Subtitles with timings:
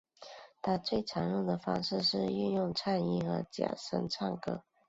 [0.63, 4.63] 他最常用的方式是运用颤音和假声唱歌。